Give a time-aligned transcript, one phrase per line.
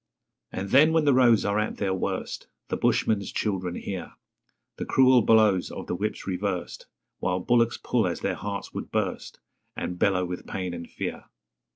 [0.51, 4.13] And then when the roads are at their worst, The bushman's children hear
[4.77, 6.87] The cruel blows of the whips reversed
[7.19, 9.39] While bullocks pull as their hearts would burst,
[9.75, 11.25] And bellow with pain and fear.